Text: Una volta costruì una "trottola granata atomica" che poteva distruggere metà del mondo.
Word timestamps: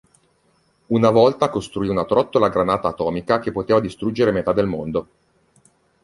Una 0.87 1.11
volta 1.11 1.51
costruì 1.51 1.87
una 1.87 2.05
"trottola 2.05 2.49
granata 2.49 2.87
atomica" 2.87 3.37
che 3.37 3.51
poteva 3.51 3.79
distruggere 3.79 4.31
metà 4.31 4.51
del 4.51 4.65
mondo. 4.65 5.07